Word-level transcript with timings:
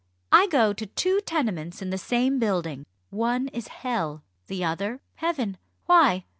I 0.31 0.47
go 0.47 0.73
to 0.73 0.87
two 0.87 1.19
tenements 1.27 1.79
in 1.79 1.91
the 1.91 1.97
same 1.99 2.39
building. 2.39 2.87
One 3.11 3.49
is 3.49 3.67
Hell 3.67 4.23
the 4.47 4.63
other 4.65 4.99
Heaven. 5.17 5.57
Why? 5.85 6.23